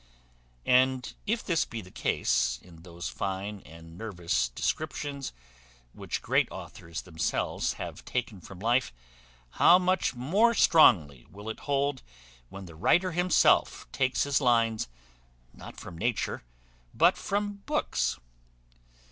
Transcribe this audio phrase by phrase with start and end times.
[0.65, 5.31] And if this be the case in those fine and nervous descriptions
[5.93, 8.91] which great authors themselves have taken from life,
[9.61, 12.01] how much more strongly will it hold
[12.49, 14.87] when the writer himself takes his lines
[15.53, 16.41] not from nature,
[16.95, 18.17] but from books?